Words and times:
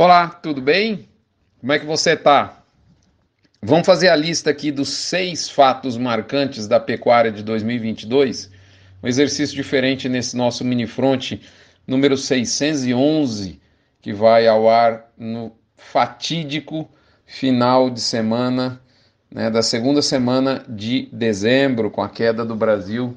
Olá, 0.00 0.28
tudo 0.28 0.62
bem? 0.62 1.08
Como 1.58 1.72
é 1.72 1.78
que 1.80 1.84
você 1.84 2.16
tá? 2.16 2.62
Vamos 3.60 3.84
fazer 3.84 4.08
a 4.10 4.14
lista 4.14 4.48
aqui 4.48 4.70
dos 4.70 4.90
seis 4.90 5.50
fatos 5.50 5.96
marcantes 5.96 6.68
da 6.68 6.78
pecuária 6.78 7.32
de 7.32 7.42
2022. 7.42 8.48
Um 9.02 9.08
exercício 9.08 9.56
diferente 9.56 10.08
nesse 10.08 10.36
nosso 10.36 10.64
mini 10.64 10.86
front 10.86 11.32
número 11.84 12.16
611, 12.16 13.60
que 14.00 14.12
vai 14.12 14.46
ao 14.46 14.70
ar 14.70 15.10
no 15.18 15.50
fatídico 15.74 16.88
final 17.26 17.90
de 17.90 18.00
semana, 18.00 18.80
né, 19.28 19.50
da 19.50 19.62
segunda 19.62 20.00
semana 20.00 20.64
de 20.68 21.08
dezembro, 21.12 21.90
com 21.90 22.02
a 22.02 22.08
queda 22.08 22.44
do 22.44 22.54
Brasil. 22.54 23.16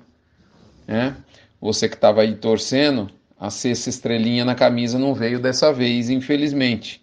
Né? 0.87 1.15
Você 1.61 1.87
que 1.87 1.93
estava 1.93 2.21
aí 2.23 2.33
torcendo, 2.33 3.07
a 3.41 3.49
sexta 3.49 3.89
estrelinha 3.89 4.45
na 4.45 4.53
camisa 4.53 4.99
não 4.99 5.15
veio 5.15 5.39
dessa 5.39 5.73
vez, 5.73 6.11
infelizmente. 6.11 7.01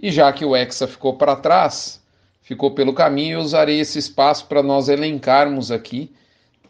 E 0.00 0.10
já 0.10 0.32
que 0.32 0.42
o 0.42 0.56
Hexa 0.56 0.88
ficou 0.88 1.18
para 1.18 1.36
trás, 1.36 2.02
ficou 2.40 2.70
pelo 2.70 2.94
caminho, 2.94 3.34
eu 3.34 3.42
usarei 3.42 3.78
esse 3.78 3.98
espaço 3.98 4.46
para 4.46 4.62
nós 4.62 4.88
elencarmos 4.88 5.70
aqui, 5.70 6.10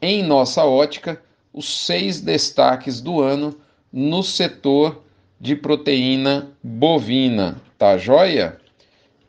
em 0.02 0.24
nossa 0.24 0.64
ótica, 0.64 1.22
os 1.52 1.86
seis 1.86 2.20
destaques 2.20 3.00
do 3.00 3.20
ano 3.20 3.56
no 3.92 4.24
setor 4.24 5.04
de 5.40 5.54
proteína 5.54 6.50
bovina. 6.60 7.62
Tá 7.78 7.96
joia? 7.96 8.58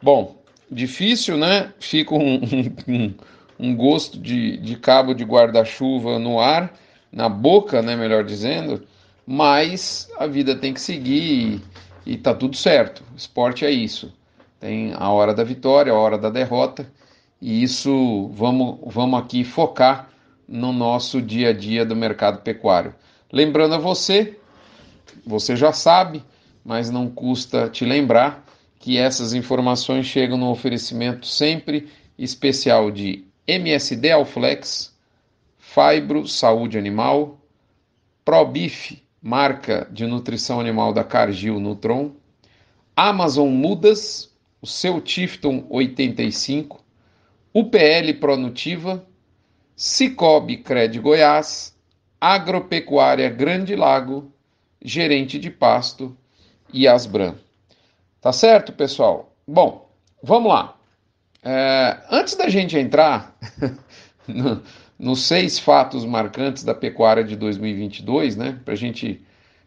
Bom, 0.01 0.37
difícil, 0.71 1.37
né? 1.37 1.71
Fica 1.79 2.15
um, 2.15 2.41
um, 2.87 3.13
um 3.59 3.75
gosto 3.75 4.19
de, 4.19 4.57
de 4.57 4.75
cabo 4.75 5.13
de 5.13 5.23
guarda-chuva 5.23 6.17
no 6.17 6.39
ar, 6.39 6.73
na 7.11 7.29
boca, 7.29 7.83
né? 7.83 7.95
Melhor 7.95 8.23
dizendo 8.23 8.83
mas 9.27 10.09
a 10.17 10.25
vida 10.25 10.55
tem 10.55 10.73
que 10.73 10.79
seguir 10.79 11.61
e, 12.05 12.13
e 12.13 12.17
tá 12.17 12.33
tudo 12.33 12.55
certo. 12.55 13.03
Esporte 13.13 13.65
é 13.65 13.69
isso. 13.69 14.13
Tem 14.57 14.93
a 14.95 15.09
hora 15.09 15.33
da 15.33 15.43
vitória, 15.43 15.91
a 15.91 15.95
hora 15.95 16.17
da 16.17 16.29
derrota, 16.29 16.89
e 17.41 17.61
isso 17.61 18.29
vamos, 18.29 18.79
vamos 18.85 19.19
aqui 19.19 19.43
focar 19.43 20.09
no 20.47 20.71
nosso 20.71 21.21
dia 21.21 21.49
a 21.49 21.53
dia 21.53 21.85
do 21.85 21.95
mercado 21.95 22.41
pecuário. 22.41 22.95
Lembrando 23.31 23.75
a 23.75 23.77
você, 23.77 24.39
você 25.25 25.57
já 25.57 25.73
sabe, 25.73 26.23
mas 26.63 26.89
não 26.89 27.09
custa 27.09 27.69
te 27.69 27.83
lembrar 27.83 28.45
que 28.79 28.97
essas 28.97 29.33
informações 29.33 30.05
chegam 30.05 30.37
no 30.37 30.49
oferecimento 30.49 31.27
sempre 31.27 31.89
especial 32.17 32.89
de 32.89 33.25
MSD 33.45 34.09
Alflex, 34.11 34.95
Fibro 35.59 36.25
Saúde 36.27 36.77
Animal, 36.77 37.37
ProBif 38.23 39.05
marca 39.21 39.87
de 39.91 40.05
nutrição 40.05 40.59
animal 40.59 40.93
da 40.93 41.03
Cargill 41.03 41.59
Nutron, 41.59 42.11
Amazon 42.95 43.49
Mudas, 43.49 44.33
o 44.61 44.67
seu 44.67 44.99
Tifton 45.01 45.65
85, 45.69 46.83
UPL 47.53 48.13
Pronutiva, 48.19 49.05
Cicobi 49.75 50.57
Cred 50.57 50.99
Goiás, 50.99 51.75
Agropecuária 52.19 53.29
Grande 53.29 53.75
Lago, 53.75 54.31
Gerente 54.81 55.37
de 55.37 55.51
Pasto 55.51 56.17
e 56.73 56.87
Asbran. 56.87 57.35
Tá 58.19 58.33
certo, 58.33 58.73
pessoal? 58.73 59.35
Bom, 59.47 59.89
vamos 60.23 60.51
lá. 60.51 60.75
É, 61.43 61.99
antes 62.09 62.35
da 62.35 62.49
gente 62.49 62.77
entrar 62.77 63.36
nos 64.97 65.23
seis 65.23 65.59
fatos 65.59 66.05
marcantes 66.05 66.63
da 66.63 66.73
pecuária 66.73 67.23
de 67.23 67.35
2022, 67.35 68.35
né? 68.35 68.59
Para 68.65 68.75
gente, 68.75 69.21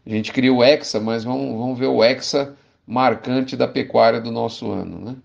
a 0.06 0.10
gente 0.10 0.32
cria 0.32 0.52
o 0.52 0.62
Hexa, 0.62 1.00
mas 1.00 1.24
vamos, 1.24 1.58
vamos 1.58 1.78
ver 1.78 1.86
o 1.86 2.02
Hexa 2.02 2.56
marcante 2.86 3.56
da 3.56 3.68
pecuária 3.68 4.20
do 4.20 4.30
nosso 4.30 4.70
ano, 4.70 4.98
né? 4.98 5.16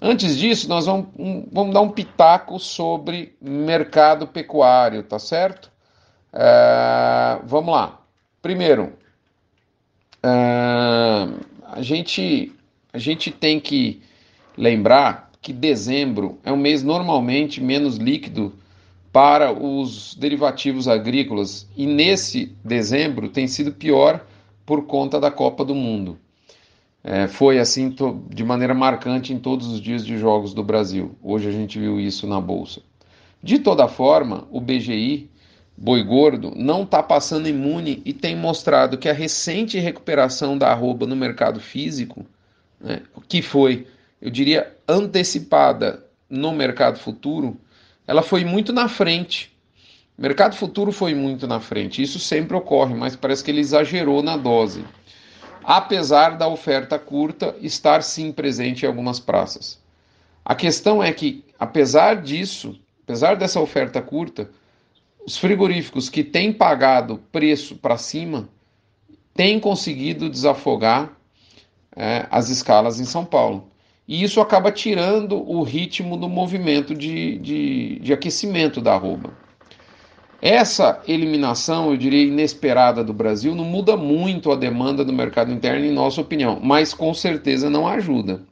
Antes 0.00 0.36
disso, 0.36 0.68
nós 0.68 0.86
vamos, 0.86 1.06
um, 1.18 1.48
vamos 1.50 1.72
dar 1.72 1.80
um 1.80 1.90
pitaco 1.90 2.58
sobre 2.58 3.34
mercado 3.40 4.26
pecuário, 4.26 5.02
tá 5.02 5.18
certo? 5.18 5.70
É, 6.32 7.38
vamos 7.44 7.72
lá. 7.72 8.00
Primeiro, 8.42 8.92
é, 10.22 10.28
a, 11.72 11.80
gente, 11.80 12.52
a 12.92 12.98
gente 12.98 13.30
tem 13.30 13.58
que 13.58 14.02
lembrar 14.56 15.30
que 15.40 15.52
dezembro 15.52 16.38
é 16.44 16.52
um 16.52 16.56
mês 16.56 16.82
normalmente 16.82 17.62
menos 17.62 17.96
líquido 17.96 18.52
para 19.16 19.50
os 19.50 20.14
derivativos 20.14 20.86
agrícolas 20.86 21.66
e 21.74 21.86
nesse 21.86 22.54
dezembro 22.62 23.30
tem 23.30 23.48
sido 23.48 23.72
pior 23.72 24.22
por 24.66 24.84
conta 24.84 25.18
da 25.18 25.30
Copa 25.30 25.64
do 25.64 25.74
Mundo. 25.74 26.18
É, 27.02 27.26
foi 27.26 27.58
assim 27.58 27.96
de 28.28 28.44
maneira 28.44 28.74
marcante 28.74 29.32
em 29.32 29.38
todos 29.38 29.68
os 29.68 29.80
dias 29.80 30.04
de 30.04 30.18
jogos 30.18 30.52
do 30.52 30.62
Brasil. 30.62 31.16
Hoje 31.22 31.48
a 31.48 31.50
gente 31.50 31.78
viu 31.78 31.98
isso 31.98 32.26
na 32.26 32.38
Bolsa. 32.38 32.82
De 33.42 33.58
toda 33.58 33.88
forma, 33.88 34.46
o 34.50 34.60
BGI, 34.60 35.30
Boi 35.74 36.02
Gordo, 36.02 36.52
não 36.54 36.82
está 36.82 37.02
passando 37.02 37.48
imune 37.48 38.02
e 38.04 38.12
tem 38.12 38.36
mostrado 38.36 38.98
que 38.98 39.08
a 39.08 39.14
recente 39.14 39.78
recuperação 39.78 40.58
da 40.58 40.68
arroba 40.68 41.06
no 41.06 41.16
mercado 41.16 41.58
físico, 41.58 42.26
né, 42.78 43.00
que 43.26 43.40
foi, 43.40 43.86
eu 44.20 44.28
diria, 44.28 44.76
antecipada 44.86 46.04
no 46.28 46.52
mercado 46.52 46.98
futuro, 46.98 47.58
ela 48.06 48.22
foi 48.22 48.44
muito 48.44 48.72
na 48.72 48.88
frente. 48.88 49.54
O 50.16 50.22
mercado 50.22 50.56
futuro 50.56 50.92
foi 50.92 51.14
muito 51.14 51.46
na 51.46 51.60
frente. 51.60 52.02
Isso 52.02 52.18
sempre 52.18 52.56
ocorre, 52.56 52.94
mas 52.94 53.16
parece 53.16 53.42
que 53.42 53.50
ele 53.50 53.60
exagerou 53.60 54.22
na 54.22 54.36
dose. 54.36 54.84
Apesar 55.62 56.38
da 56.38 56.46
oferta 56.46 56.98
curta 56.98 57.56
estar 57.60 58.02
sim 58.02 58.32
presente 58.32 58.84
em 58.84 58.86
algumas 58.88 59.18
praças. 59.18 59.78
A 60.44 60.54
questão 60.54 61.02
é 61.02 61.12
que, 61.12 61.44
apesar 61.58 62.22
disso, 62.22 62.78
apesar 63.02 63.34
dessa 63.34 63.60
oferta 63.60 64.00
curta, 64.00 64.48
os 65.26 65.36
frigoríficos 65.36 66.08
que 66.08 66.22
têm 66.22 66.52
pagado 66.52 67.20
preço 67.32 67.74
para 67.76 67.96
cima 67.96 68.48
têm 69.34 69.58
conseguido 69.58 70.30
desafogar 70.30 71.12
é, 71.94 72.26
as 72.30 72.48
escalas 72.48 73.00
em 73.00 73.04
São 73.04 73.24
Paulo 73.24 73.68
e 74.06 74.22
isso 74.22 74.40
acaba 74.40 74.70
tirando 74.70 75.36
o 75.36 75.62
ritmo 75.62 76.16
do 76.16 76.28
movimento 76.28 76.94
de, 76.94 77.38
de, 77.38 77.98
de 78.00 78.12
aquecimento 78.12 78.80
da 78.80 78.94
arroba. 78.94 79.32
Essa 80.40 81.02
eliminação, 81.08 81.90
eu 81.90 81.96
diria, 81.96 82.22
inesperada 82.22 83.02
do 83.02 83.12
Brasil 83.12 83.54
não 83.54 83.64
muda 83.64 83.96
muito 83.96 84.52
a 84.52 84.56
demanda 84.56 85.04
do 85.04 85.12
mercado 85.12 85.50
interno, 85.50 85.84
em 85.84 85.92
nossa 85.92 86.20
opinião, 86.20 86.60
mas 86.62 86.92
com 86.92 87.12
certeza 87.14 87.70
não 87.70 87.88
ajuda. 87.88 88.42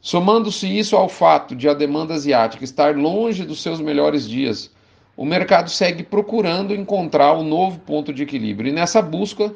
Somando-se 0.00 0.66
isso 0.66 0.96
ao 0.96 1.08
fato 1.08 1.54
de 1.54 1.68
a 1.68 1.74
demanda 1.74 2.14
asiática 2.14 2.64
estar 2.64 2.96
longe 2.96 3.44
dos 3.44 3.62
seus 3.62 3.80
melhores 3.80 4.28
dias, 4.28 4.72
o 5.16 5.24
mercado 5.24 5.70
segue 5.70 6.02
procurando 6.02 6.74
encontrar 6.74 7.34
um 7.34 7.44
novo 7.44 7.78
ponto 7.80 8.12
de 8.12 8.22
equilíbrio 8.22 8.70
e 8.70 8.74
nessa 8.74 9.00
busca 9.00 9.54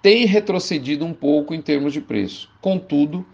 tem 0.00 0.24
retrocedido 0.24 1.04
um 1.04 1.12
pouco 1.12 1.54
em 1.54 1.60
termos 1.60 1.92
de 1.92 2.00
preço. 2.00 2.48
Contudo, 2.60 3.26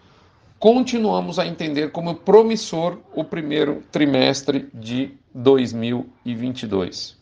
continuamos 0.59 1.39
a 1.39 1.47
entender 1.47 1.93
como 1.93 2.15
promissor 2.17 2.99
o 3.15 3.23
primeiro 3.23 3.83
trimestre 3.93 4.69
de 4.75 5.17
2022. 5.35 7.17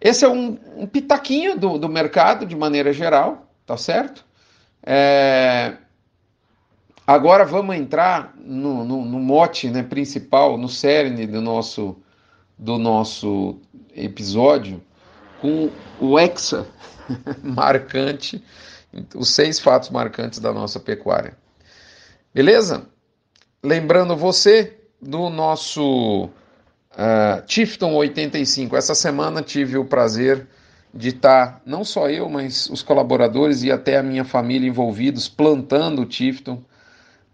Esse 0.00 0.24
é 0.24 0.28
um, 0.28 0.58
um 0.76 0.86
pitaquinho 0.86 1.58
do, 1.58 1.76
do, 1.78 1.88
mercado 1.88 2.46
de 2.46 2.56
maneira 2.56 2.92
geral, 2.92 3.50
tá 3.66 3.76
certo? 3.76 4.24
É... 4.82 5.76
Agora 7.06 7.44
vamos 7.44 7.74
entrar 7.74 8.34
no, 8.36 8.84
no, 8.84 9.04
no, 9.04 9.18
mote 9.18 9.68
né, 9.70 9.82
principal, 9.82 10.56
no 10.56 10.68
cerne 10.68 11.26
do 11.26 11.40
nosso, 11.40 11.96
do 12.56 12.78
nosso 12.78 13.58
episódio, 13.94 14.80
com 15.40 15.70
o 16.00 16.18
hexa 16.18 16.66
marcante, 17.42 18.44
os 19.14 19.30
seis 19.30 19.58
fatos 19.58 19.90
marcantes 19.90 20.38
da 20.38 20.52
nossa 20.52 20.78
pecuária. 20.78 21.36
Beleza? 22.34 22.86
Lembrando 23.62 24.16
você 24.16 24.78
do 25.00 25.30
nosso 25.30 26.24
uh, 26.26 27.42
Tifton 27.46 27.94
85. 27.94 28.76
Essa 28.76 28.94
semana 28.94 29.42
tive 29.42 29.78
o 29.78 29.84
prazer 29.84 30.46
de 30.92 31.08
estar, 31.08 31.60
não 31.64 31.84
só 31.84 32.08
eu, 32.08 32.28
mas 32.28 32.68
os 32.70 32.82
colaboradores 32.82 33.62
e 33.62 33.70
até 33.70 33.98
a 33.98 34.02
minha 34.02 34.24
família 34.24 34.68
envolvidos 34.68 35.28
plantando 35.28 36.02
o 36.02 36.06
Tifton 36.06 36.62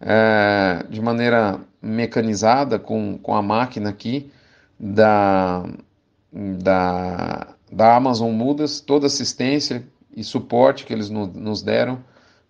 uh, 0.01 0.89
de 0.89 1.01
maneira 1.01 1.61
mecanizada 1.81 2.79
com, 2.79 3.19
com 3.19 3.35
a 3.35 3.43
máquina 3.43 3.91
aqui 3.91 4.31
da, 4.79 5.65
da, 6.33 7.49
da 7.71 7.97
Amazon 7.97 8.33
Mudas, 8.33 8.81
toda 8.81 9.07
assistência 9.07 9.85
e 10.17 10.23
suporte 10.23 10.85
que 10.85 10.93
eles 10.93 11.11
no, 11.11 11.27
nos 11.27 11.63
deram 11.63 12.03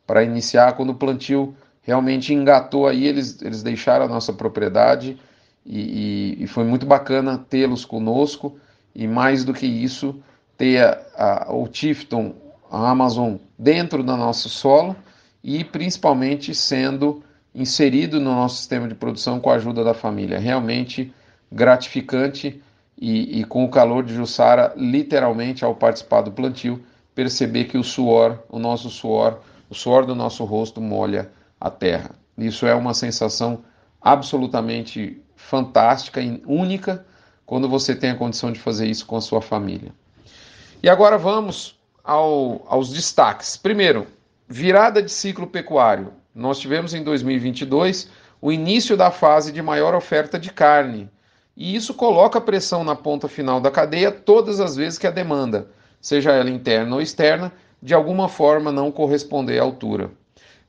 para 0.06 0.22
iniciar 0.22 0.74
quando 0.74 0.90
o 0.90 0.94
plantio 0.94 1.56
realmente 1.84 2.34
engatou 2.34 2.86
aí, 2.88 3.06
eles, 3.06 3.40
eles 3.42 3.62
deixaram 3.62 4.06
a 4.06 4.08
nossa 4.08 4.32
propriedade 4.32 5.18
e, 5.64 6.36
e, 6.40 6.44
e 6.44 6.46
foi 6.46 6.64
muito 6.64 6.84
bacana 6.84 7.38
tê-los 7.38 7.84
conosco 7.84 8.58
e 8.94 9.06
mais 9.06 9.44
do 9.44 9.52
que 9.52 9.66
isso, 9.66 10.20
ter 10.56 10.82
a, 10.82 11.48
a, 11.48 11.54
o 11.54 11.68
Tifton, 11.68 12.34
a 12.70 12.90
Amazon 12.90 13.36
dentro 13.58 14.02
do 14.02 14.16
nosso 14.16 14.48
solo 14.48 14.96
e 15.42 15.62
principalmente 15.62 16.54
sendo 16.54 17.22
inserido 17.54 18.18
no 18.18 18.34
nosso 18.34 18.56
sistema 18.56 18.88
de 18.88 18.94
produção 18.94 19.38
com 19.38 19.50
a 19.50 19.54
ajuda 19.54 19.84
da 19.84 19.94
família. 19.94 20.38
Realmente 20.38 21.12
gratificante 21.52 22.60
e, 22.98 23.40
e, 23.40 23.44
com 23.44 23.64
o 23.64 23.68
calor 23.68 24.04
de 24.04 24.14
Jussara, 24.14 24.72
literalmente 24.76 25.64
ao 25.64 25.74
participar 25.74 26.22
do 26.22 26.32
plantio, 26.32 26.82
perceber 27.14 27.64
que 27.64 27.76
o 27.76 27.84
suor, 27.84 28.42
o 28.48 28.58
nosso 28.58 28.88
suor, 28.88 29.40
o 29.68 29.74
suor 29.74 30.06
do 30.06 30.14
nosso 30.14 30.44
rosto 30.44 30.80
molha 30.80 31.30
a 31.60 31.70
terra. 31.70 32.10
Isso 32.36 32.66
é 32.66 32.74
uma 32.74 32.94
sensação 32.94 33.64
absolutamente 34.00 35.22
fantástica 35.36 36.20
e 36.20 36.42
única 36.46 37.04
quando 37.46 37.68
você 37.68 37.94
tem 37.94 38.10
a 38.10 38.16
condição 38.16 38.52
de 38.52 38.60
fazer 38.60 38.86
isso 38.86 39.06
com 39.06 39.16
a 39.16 39.20
sua 39.20 39.40
família. 39.40 39.92
E 40.82 40.88
agora 40.88 41.16
vamos 41.16 41.78
ao, 42.02 42.64
aos 42.68 42.90
destaques. 42.90 43.56
Primeiro, 43.56 44.06
virada 44.48 45.02
de 45.02 45.10
ciclo 45.10 45.46
pecuário. 45.46 46.12
Nós 46.34 46.58
tivemos 46.58 46.92
em 46.94 47.02
2022 47.02 48.10
o 48.40 48.52
início 48.52 48.96
da 48.96 49.10
fase 49.10 49.50
de 49.52 49.62
maior 49.62 49.94
oferta 49.94 50.38
de 50.38 50.50
carne, 50.50 51.08
e 51.56 51.74
isso 51.74 51.94
coloca 51.94 52.40
pressão 52.40 52.82
na 52.82 52.96
ponta 52.96 53.28
final 53.28 53.60
da 53.60 53.70
cadeia 53.70 54.10
todas 54.10 54.60
as 54.60 54.74
vezes 54.76 54.98
que 54.98 55.06
a 55.06 55.10
demanda, 55.10 55.68
seja 56.00 56.32
ela 56.32 56.50
interna 56.50 56.96
ou 56.96 57.00
externa, 57.00 57.52
de 57.80 57.94
alguma 57.94 58.28
forma 58.28 58.72
não 58.72 58.90
corresponder 58.90 59.60
à 59.60 59.62
altura. 59.62 60.10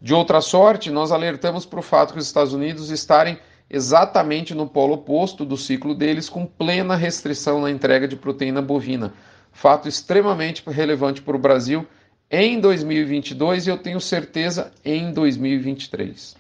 De 0.05 0.13
outra 0.13 0.39
sorte, 0.39 0.91
nós 0.91 1.11
alertamos 1.11 1.65
para 1.65 1.79
o 1.79 1.81
fato 1.81 2.13
que 2.13 2.19
os 2.19 2.27
Estados 2.27 2.53
Unidos 2.53 2.91
estarem 2.91 3.39
exatamente 3.67 4.53
no 4.53 4.67
polo 4.67 4.93
oposto 4.93 5.43
do 5.43 5.57
ciclo 5.57 5.95
deles, 5.95 6.29
com 6.29 6.45
plena 6.45 6.95
restrição 6.95 7.59
na 7.59 7.71
entrega 7.71 8.07
de 8.07 8.15
proteína 8.15 8.61
bovina, 8.61 9.15
fato 9.51 9.89
extremamente 9.89 10.61
relevante 10.67 11.23
para 11.23 11.35
o 11.35 11.39
Brasil 11.39 11.87
em 12.29 12.59
2022 12.59 13.65
e 13.65 13.71
eu 13.71 13.79
tenho 13.79 13.99
certeza 13.99 14.71
em 14.85 15.11
2023. 15.11 16.37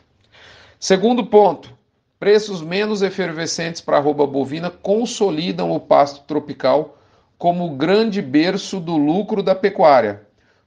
Segundo 0.79 1.25
ponto, 1.25 1.73
preços 2.19 2.61
menos 2.61 3.01
efervescentes 3.01 3.81
para 3.81 3.97
a 3.97 3.99
arroba 3.99 4.27
bovina 4.27 4.69
consolidam 4.69 5.71
o 5.71 5.79
pasto 5.79 6.23
tropical 6.27 6.99
como 7.35 7.75
grande 7.75 8.21
berço 8.21 8.79
do 8.79 8.95
lucro 8.95 9.41
da 9.41 9.55
pecuária. 9.55 10.24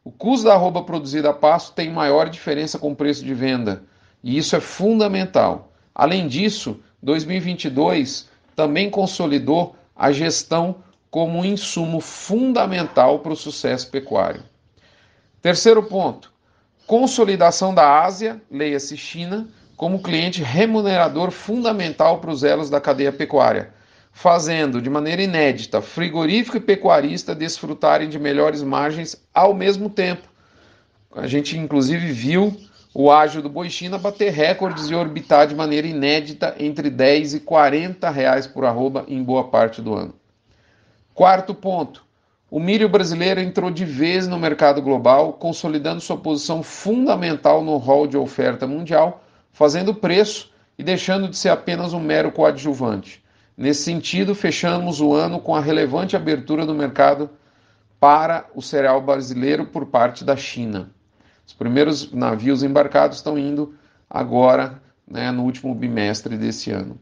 O 0.08 0.10
custo 0.10 0.46
da 0.46 0.54
arroba 0.54 0.84
produzida 0.84 1.28
a 1.28 1.34
pasto 1.34 1.74
tem 1.74 1.92
maior 1.92 2.30
diferença 2.30 2.78
com 2.78 2.92
o 2.92 2.96
preço 2.96 3.22
de 3.22 3.34
venda, 3.34 3.82
e 4.24 4.38
isso 4.38 4.56
é 4.56 4.60
fundamental. 4.60 5.70
Além 5.94 6.26
disso, 6.26 6.80
2022 7.02 8.26
também 8.56 8.88
consolidou 8.88 9.76
a 9.94 10.10
gestão 10.10 10.76
como 11.10 11.40
um 11.40 11.44
insumo 11.44 12.00
fundamental 12.00 13.18
para 13.18 13.34
o 13.34 13.36
sucesso 13.36 13.90
pecuário. 13.90 14.42
Terceiro 15.42 15.82
ponto: 15.82 16.32
consolidação 16.86 17.74
da 17.74 18.02
Ásia, 18.02 18.40
leia-se 18.50 18.96
China, 18.96 19.46
como 19.76 20.02
cliente 20.02 20.42
remunerador 20.42 21.30
fundamental 21.30 22.18
para 22.18 22.30
os 22.30 22.42
elos 22.42 22.70
da 22.70 22.80
cadeia 22.80 23.12
pecuária, 23.12 23.74
fazendo 24.18 24.82
de 24.82 24.90
maneira 24.90 25.22
inédita 25.22 25.80
frigorífico 25.80 26.56
e 26.56 26.60
pecuarista 26.60 27.36
desfrutarem 27.36 28.08
de 28.08 28.18
melhores 28.18 28.64
margens 28.64 29.14
ao 29.32 29.54
mesmo 29.54 29.88
tempo. 29.88 30.26
A 31.14 31.28
gente 31.28 31.56
inclusive 31.56 32.10
viu 32.10 32.52
o 32.92 33.12
ágio 33.12 33.40
do 33.40 33.48
boi 33.48 33.70
China 33.70 33.96
bater 33.96 34.32
recordes 34.32 34.90
e 34.90 34.94
orbitar 34.96 35.46
de 35.46 35.54
maneira 35.54 35.86
inédita 35.86 36.56
entre 36.58 36.90
10 36.90 37.34
e 37.34 37.40
40 37.40 38.10
reais 38.10 38.44
por 38.44 38.64
arroba 38.64 39.04
em 39.06 39.22
boa 39.22 39.44
parte 39.44 39.80
do 39.80 39.94
ano. 39.94 40.14
Quarto 41.14 41.54
ponto, 41.54 42.04
o 42.50 42.58
milho 42.58 42.88
brasileiro 42.88 43.40
entrou 43.40 43.70
de 43.70 43.84
vez 43.84 44.26
no 44.26 44.36
mercado 44.36 44.82
global, 44.82 45.34
consolidando 45.34 46.00
sua 46.00 46.16
posição 46.16 46.60
fundamental 46.60 47.62
no 47.62 47.76
rol 47.76 48.08
de 48.08 48.16
oferta 48.16 48.66
mundial, 48.66 49.22
fazendo 49.52 49.94
preço 49.94 50.50
e 50.76 50.82
deixando 50.82 51.28
de 51.28 51.36
ser 51.36 51.50
apenas 51.50 51.92
um 51.92 52.00
mero 52.00 52.32
coadjuvante. 52.32 53.22
Nesse 53.58 53.82
sentido, 53.82 54.36
fechamos 54.36 55.00
o 55.00 55.12
ano 55.12 55.40
com 55.40 55.52
a 55.52 55.60
relevante 55.60 56.14
abertura 56.14 56.64
do 56.64 56.72
mercado 56.72 57.28
para 57.98 58.46
o 58.54 58.62
cereal 58.62 59.00
brasileiro 59.00 59.66
por 59.66 59.86
parte 59.86 60.24
da 60.24 60.36
China. 60.36 60.92
Os 61.44 61.54
primeiros 61.54 62.12
navios 62.12 62.62
embarcados 62.62 63.16
estão 63.16 63.36
indo 63.36 63.74
agora, 64.08 64.80
né, 65.04 65.32
no 65.32 65.42
último 65.42 65.74
bimestre 65.74 66.36
desse 66.36 66.70
ano. 66.70 67.00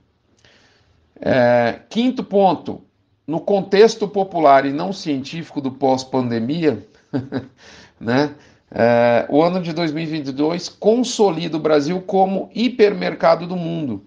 É, 1.21 1.81
quinto 1.91 2.25
ponto, 2.25 2.81
no 3.27 3.39
contexto 3.39 4.09
popular 4.09 4.65
e 4.65 4.73
não 4.73 4.95
científico 4.95 5.61
do 5.61 5.73
pós-pandemia, 5.73 6.89
né, 8.01 8.35
é, 8.71 9.27
o 9.29 9.43
ano 9.43 9.61
de 9.61 9.75
2022 9.75 10.71
consolida 10.71 11.59
o 11.59 11.61
Brasil 11.61 12.01
como 12.01 12.49
hipermercado 12.55 13.47
do 13.47 13.57
mundo. 13.57 14.06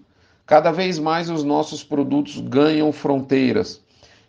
Cada 0.50 0.72
vez 0.72 0.98
mais 0.98 1.30
os 1.30 1.44
nossos 1.44 1.84
produtos 1.84 2.40
ganham 2.40 2.90
fronteiras. 2.90 3.80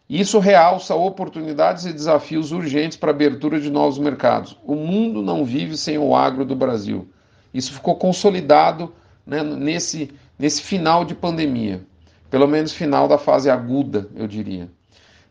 Isso 0.08 0.38
realça 0.38 0.94
oportunidades 0.94 1.86
e 1.86 1.92
desafios 1.92 2.52
urgentes 2.52 2.96
para 2.96 3.10
a 3.10 3.16
abertura 3.16 3.60
de 3.60 3.72
novos 3.72 3.98
mercados. 3.98 4.56
O 4.64 4.76
mundo 4.76 5.24
não 5.24 5.44
vive 5.44 5.76
sem 5.76 5.98
o 5.98 6.16
agro 6.16 6.46
do 6.46 6.56
Brasil. 6.56 7.10
Isso 7.52 7.74
ficou 7.74 7.96
consolidado 7.96 8.94
né, 9.26 9.42
nesse, 9.42 10.12
nesse 10.38 10.62
final 10.62 11.04
de 11.04 11.16
pandemia, 11.16 11.82
pelo 12.30 12.48
menos 12.48 12.72
final 12.72 13.08
da 13.08 13.18
fase 13.18 13.50
aguda, 13.50 14.08
eu 14.16 14.28
diria. 14.28 14.70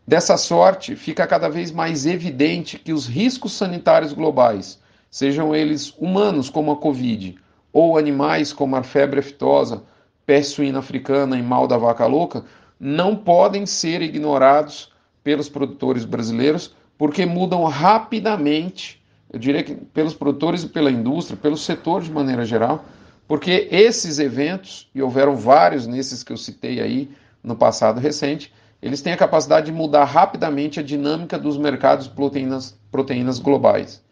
Dessa 0.05 0.35
sorte, 0.35 0.97
fica 0.97 1.25
cada 1.25 1.47
vez 1.47 1.71
mais 1.71 2.05
evidente 2.05 2.77
que 2.77 2.91
os 2.91 3.07
riscos 3.07 3.53
sanitários 3.53 4.11
globais, 4.11 4.77
sejam 5.09 5.55
eles 5.55 5.93
humanos, 5.97 6.49
como 6.49 6.69
a 6.69 6.75
Covid, 6.75 7.37
ou 7.71 7.97
animais, 7.97 8.51
como 8.51 8.75
a 8.75 8.83
febre 8.83 9.21
aftosa, 9.21 9.83
peste 10.25 10.55
suína 10.55 10.79
africana 10.79 11.37
e 11.37 11.41
mal 11.41 11.67
da 11.67 11.77
vaca 11.77 12.05
louca, 12.05 12.43
não 12.79 13.15
podem 13.15 13.65
ser 13.65 14.01
ignorados 14.01 14.91
pelos 15.23 15.47
produtores 15.49 16.05
brasileiros, 16.05 16.75
porque 16.97 17.25
mudam 17.25 17.63
rapidamente, 17.65 19.01
eu 19.31 19.39
diria 19.39 19.63
que 19.63 19.75
pelos 19.75 20.13
produtores 20.13 20.63
e 20.63 20.67
pela 20.67 20.91
indústria, 20.91 21.37
pelo 21.37 21.57
setor 21.57 22.01
de 22.01 22.11
maneira 22.11 22.45
geral, 22.45 22.85
porque 23.27 23.67
esses 23.71 24.19
eventos, 24.19 24.89
e 24.93 25.01
houveram 25.01 25.35
vários 25.35 25.87
nesses 25.87 26.23
que 26.23 26.33
eu 26.33 26.37
citei 26.37 26.81
aí 26.81 27.09
no 27.43 27.55
passado 27.55 27.99
recente, 27.99 28.51
eles 28.81 29.01
têm 29.01 29.13
a 29.13 29.17
capacidade 29.17 29.67
de 29.67 29.71
mudar 29.71 30.05
rapidamente 30.05 30.79
a 30.79 30.83
dinâmica 30.83 31.37
dos 31.37 31.57
mercados 31.57 32.07
de 32.07 32.13
proteínas, 32.13 32.77
proteínas 32.91 33.39
globais. 33.39 34.03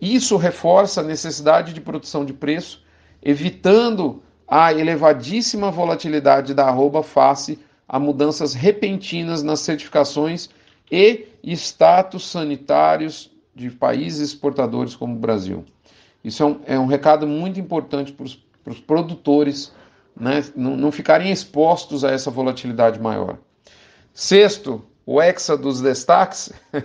Isso 0.00 0.36
reforça 0.36 1.00
a 1.00 1.04
necessidade 1.04 1.72
de 1.72 1.80
produção 1.80 2.24
de 2.24 2.32
preço, 2.32 2.82
evitando 3.22 4.22
a 4.54 4.70
elevadíssima 4.70 5.70
volatilidade 5.70 6.52
da 6.52 6.66
arroba 6.66 7.02
face 7.02 7.58
a 7.88 7.98
mudanças 7.98 8.52
repentinas 8.52 9.42
nas 9.42 9.60
certificações 9.60 10.50
e 10.90 11.26
status 11.42 12.28
sanitários 12.28 13.30
de 13.54 13.70
países 13.70 14.28
exportadores 14.28 14.94
como 14.94 15.16
o 15.16 15.18
Brasil. 15.18 15.64
Isso 16.22 16.42
é 16.42 16.46
um, 16.46 16.60
é 16.66 16.78
um 16.78 16.84
recado 16.84 17.26
muito 17.26 17.58
importante 17.58 18.12
para 18.12 18.26
os 18.26 18.78
produtores 18.78 19.72
né, 20.14 20.44
não, 20.54 20.76
não 20.76 20.92
ficarem 20.92 21.32
expostos 21.32 22.04
a 22.04 22.10
essa 22.10 22.30
volatilidade 22.30 23.00
maior. 23.00 23.38
Sexto, 24.12 24.84
o 25.06 25.18
hexa 25.18 25.56
dos 25.56 25.80
destaques, 25.80 26.52
o 26.74 26.84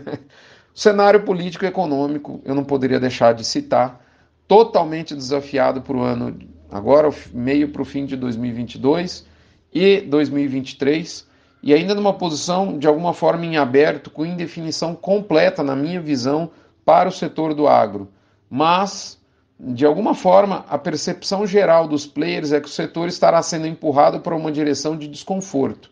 cenário 0.74 1.24
político 1.24 1.66
e 1.66 1.68
econômico, 1.68 2.42
eu 2.46 2.56
não 2.56 2.64
poderia 2.64 2.98
deixar 2.98 3.34
de 3.34 3.44
citar, 3.44 4.02
totalmente 4.48 5.14
desafiado 5.14 5.82
para 5.82 5.98
o 5.98 6.02
ano, 6.02 6.40
agora 6.72 7.10
meio 7.34 7.70
para 7.70 7.82
o 7.82 7.86
fim 7.86 8.06
de 8.06 8.16
2022, 8.16 9.26
e 9.74 10.02
2023, 10.02 11.28
e 11.62 11.74
ainda 11.74 11.94
numa 11.94 12.14
posição 12.14 12.78
de 12.78 12.88
alguma 12.88 13.14
forma 13.14 13.46
em 13.46 13.58
aberto, 13.58 14.10
com 14.10 14.26
indefinição 14.26 14.96
completa, 14.96 15.64
na 15.64 15.76
minha 15.76 16.00
visão, 16.00 16.52
para 16.86 17.10
o 17.10 17.12
setor 17.12 17.54
do 17.54 17.68
agro. 17.68 18.08
Mas, 18.50 19.20
de 19.60 19.86
alguma 19.86 20.16
forma, 20.16 20.66
a 20.70 20.78
percepção 20.78 21.46
geral 21.46 21.88
dos 21.88 22.06
players 22.06 22.52
é 22.52 22.62
que 22.62 22.68
o 22.68 22.72
setor 22.72 23.08
estará 23.08 23.42
sendo 23.42 23.68
empurrado 23.68 24.22
para 24.22 24.36
uma 24.36 24.52
direção 24.52 24.98
de 24.98 25.08
desconforto. 25.08 25.92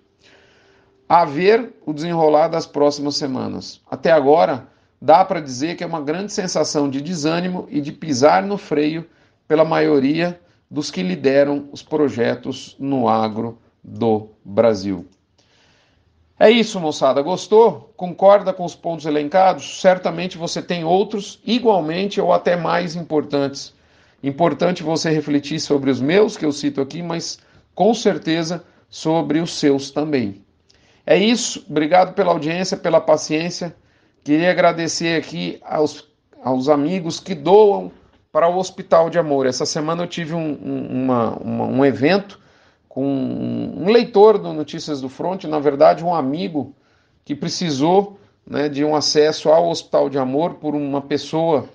A 1.07 1.25
ver 1.25 1.73
o 1.85 1.93
desenrolar 1.93 2.47
das 2.47 2.65
próximas 2.65 3.15
semanas. 3.15 3.81
Até 3.89 4.11
agora, 4.11 4.67
dá 5.01 5.23
para 5.23 5.39
dizer 5.39 5.75
que 5.75 5.83
é 5.83 5.87
uma 5.87 6.01
grande 6.01 6.31
sensação 6.31 6.89
de 6.89 7.01
desânimo 7.01 7.67
e 7.69 7.81
de 7.81 7.91
pisar 7.91 8.43
no 8.43 8.57
freio 8.57 9.05
pela 9.47 9.65
maioria 9.65 10.39
dos 10.69 10.91
que 10.91 11.03
lideram 11.03 11.69
os 11.71 11.81
projetos 11.81 12.75
no 12.79 13.07
agro 13.07 13.59
do 13.83 14.29
Brasil. 14.43 15.05
É 16.37 16.49
isso, 16.49 16.79
moçada. 16.79 17.21
Gostou? 17.21 17.93
Concorda 17.95 18.51
com 18.51 18.65
os 18.65 18.75
pontos 18.75 19.05
elencados? 19.05 19.79
Certamente 19.79 20.37
você 20.37 20.61
tem 20.61 20.83
outros 20.83 21.39
igualmente 21.45 22.19
ou 22.19 22.33
até 22.33 22.57
mais 22.57 22.95
importantes. 22.95 23.73
Importante 24.21 24.83
você 24.83 25.09
refletir 25.09 25.59
sobre 25.59 25.89
os 25.89 26.01
meus, 26.01 26.35
que 26.35 26.45
eu 26.45 26.51
cito 26.51 26.81
aqui, 26.81 27.01
mas 27.01 27.39
com 27.73 27.93
certeza 27.93 28.65
sobre 28.89 29.39
os 29.39 29.53
seus 29.53 29.91
também. 29.91 30.43
É 31.05 31.15
isso. 31.15 31.65
Obrigado 31.69 32.13
pela 32.13 32.31
audiência, 32.31 32.75
pela 32.75 32.99
paciência. 32.99 33.73
Queria 34.23 34.51
agradecer 34.51 35.17
aqui 35.17 35.59
aos, 35.63 36.09
aos 36.43 36.67
amigos 36.67 37.19
que 37.19 37.35
doam 37.35 37.91
para 38.35 38.49
o 38.49 38.57
Hospital 38.57 39.09
de 39.09 39.17
Amor. 39.17 39.45
Essa 39.45 39.65
semana 39.65 40.03
eu 40.03 40.07
tive 40.07 40.33
um, 40.33 40.59
um, 40.61 41.03
uma, 41.03 41.37
uma, 41.37 41.65
um 41.67 41.85
evento 41.85 42.37
com 42.89 43.01
um 43.01 43.89
leitor 43.89 44.37
do 44.37 44.51
Notícias 44.51 44.99
do 44.99 45.07
Front, 45.07 45.45
na 45.45 45.57
verdade, 45.57 46.03
um 46.03 46.13
amigo 46.13 46.75
que 47.23 47.33
precisou 47.33 48.19
né, 48.45 48.67
de 48.67 48.83
um 48.83 48.93
acesso 48.93 49.47
ao 49.47 49.69
Hospital 49.69 50.09
de 50.09 50.17
Amor 50.17 50.55
por 50.55 50.75
uma 50.75 51.01
pessoa 51.01 51.69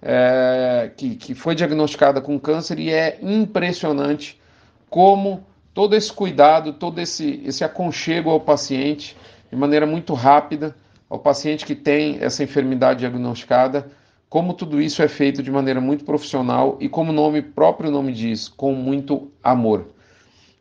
é, 0.00 0.92
que, 0.96 1.16
que 1.16 1.34
foi 1.34 1.56
diagnosticada 1.56 2.20
com 2.20 2.38
câncer 2.38 2.78
e 2.78 2.92
é 2.92 3.18
impressionante 3.20 4.40
como 4.88 5.44
todo 5.74 5.96
esse 5.96 6.12
cuidado, 6.12 6.72
todo 6.72 7.00
esse, 7.00 7.42
esse 7.44 7.64
aconchego 7.64 8.30
ao 8.30 8.38
paciente, 8.38 9.16
de 9.50 9.56
maneira 9.56 9.86
muito 9.86 10.14
rápida, 10.14 10.72
ao 11.10 11.18
paciente 11.18 11.66
que 11.66 11.74
tem 11.74 12.18
essa 12.20 12.44
enfermidade 12.44 13.00
diagnosticada, 13.00 13.90
como 14.28 14.54
tudo 14.54 14.80
isso 14.80 15.02
é 15.02 15.08
feito 15.08 15.42
de 15.42 15.50
maneira 15.50 15.80
muito 15.80 16.04
profissional 16.04 16.76
e 16.80 16.88
como 16.88 17.10
o 17.10 17.14
nome 17.14 17.40
próprio 17.40 17.90
nome 17.90 18.12
diz, 18.12 18.48
com 18.48 18.72
muito 18.72 19.30
amor. 19.42 19.88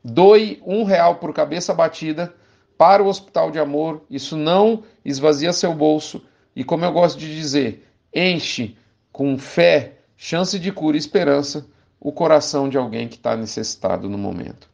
Doe 0.04 0.62
um 0.66 0.84
real 0.84 1.16
por 1.16 1.34
cabeça 1.34 1.74
batida 1.74 2.34
para 2.78 3.02
o 3.02 3.08
Hospital 3.08 3.50
de 3.50 3.60
Amor. 3.60 4.04
Isso 4.10 4.38
não 4.38 4.84
esvazia 5.04 5.52
seu 5.52 5.74
bolso 5.74 6.22
e, 6.56 6.64
como 6.64 6.86
eu 6.86 6.92
gosto 6.92 7.18
de 7.18 7.36
dizer, 7.36 7.88
enche 8.14 8.78
com 9.12 9.38
fé, 9.38 9.98
chance 10.16 10.60
de 10.60 10.72
cura 10.72 10.96
e 10.96 11.00
esperança 11.00 11.66
o 12.00 12.12
coração 12.12 12.70
de 12.70 12.78
alguém 12.78 13.08
que 13.08 13.16
está 13.16 13.36
necessitado 13.36 14.08
no 14.08 14.18
momento. 14.18 14.70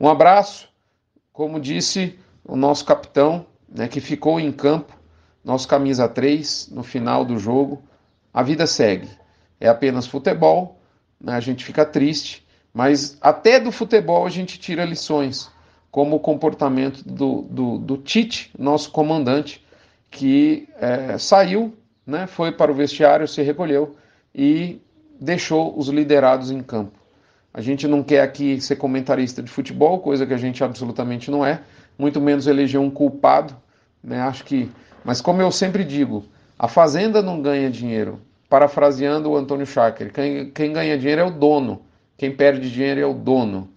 Um 0.00 0.08
abraço, 0.08 0.68
como 1.30 1.60
disse 1.60 2.18
o 2.42 2.56
nosso 2.56 2.86
capitão, 2.86 3.44
né, 3.68 3.86
que 3.86 4.00
ficou 4.00 4.40
em 4.40 4.50
campo, 4.50 4.96
nosso 5.44 5.68
camisa 5.68 6.08
3, 6.08 6.70
no 6.72 6.82
final 6.82 7.22
do 7.22 7.38
jogo 7.38 7.82
a 8.34 8.42
vida 8.42 8.66
segue. 8.66 9.08
É 9.60 9.68
apenas 9.68 10.08
futebol, 10.08 10.80
né? 11.20 11.34
a 11.34 11.40
gente 11.40 11.64
fica 11.64 11.86
triste, 11.86 12.44
mas 12.72 13.16
até 13.20 13.60
do 13.60 13.70
futebol 13.70 14.26
a 14.26 14.30
gente 14.30 14.58
tira 14.58 14.84
lições, 14.84 15.48
como 15.90 16.16
o 16.16 16.20
comportamento 16.20 17.04
do, 17.04 17.42
do, 17.42 17.78
do 17.78 17.96
Tite, 17.98 18.50
nosso 18.58 18.90
comandante, 18.90 19.64
que 20.10 20.68
é, 20.80 21.16
saiu, 21.16 21.72
né? 22.04 22.26
foi 22.26 22.50
para 22.50 22.72
o 22.72 22.74
vestiário, 22.74 23.28
se 23.28 23.40
recolheu 23.42 23.96
e 24.34 24.80
deixou 25.20 25.78
os 25.78 25.88
liderados 25.88 26.50
em 26.50 26.60
campo. 26.60 26.98
A 27.52 27.60
gente 27.60 27.86
não 27.86 28.02
quer 28.02 28.20
aqui 28.20 28.60
ser 28.60 28.74
comentarista 28.74 29.40
de 29.40 29.48
futebol, 29.48 30.00
coisa 30.00 30.26
que 30.26 30.34
a 30.34 30.36
gente 30.36 30.64
absolutamente 30.64 31.30
não 31.30 31.46
é, 31.46 31.60
muito 31.96 32.20
menos 32.20 32.48
eleger 32.48 32.80
um 32.80 32.90
culpado, 32.90 33.56
né? 34.02 34.20
Acho 34.22 34.44
que, 34.44 34.68
mas 35.04 35.20
como 35.20 35.40
eu 35.40 35.52
sempre 35.52 35.84
digo, 35.84 36.24
a 36.64 36.68
fazenda 36.68 37.20
não 37.20 37.42
ganha 37.42 37.70
dinheiro. 37.70 38.22
Parafraseando 38.48 39.30
o 39.30 39.36
Antônio 39.36 39.66
Schacker, 39.66 40.10
quem, 40.10 40.50
quem 40.50 40.72
ganha 40.72 40.96
dinheiro 40.96 41.20
é 41.20 41.24
o 41.24 41.30
dono, 41.30 41.82
quem 42.16 42.34
perde 42.34 42.70
dinheiro 42.70 43.00
é 43.00 43.04
o 43.04 43.12
dono. 43.12 43.68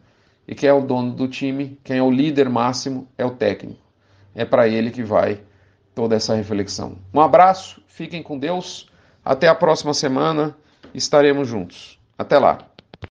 E 0.48 0.56
quem 0.56 0.70
é 0.70 0.74
o 0.74 0.79
dono 0.79 1.12
do 1.12 1.27
time, 1.27 1.77
quem 1.84 1.98
é 1.98 2.01
o 2.01 2.10
líder 2.10 2.48
máximo, 2.48 3.06
é 3.17 3.25
o 3.25 3.32
técnico. 3.32 3.82
É 4.34 4.46
para 4.46 4.70
ele 4.70 4.89
que 4.89 5.03
vai 5.03 5.41
toda 5.94 6.15
essa 6.15 6.34
reflexão. 6.34 6.98
Um 7.13 7.20
abraço, 7.20 7.84
fiquem 7.88 8.24
com 8.24 8.39
Deus. 8.39 8.89
Até 9.25 9.50
a 9.50 9.56
próxima 9.56 9.94
semana, 9.94 10.56
estaremos 10.94 11.46
juntos. 11.46 12.00
Até 12.17 12.39
lá. 12.39 12.60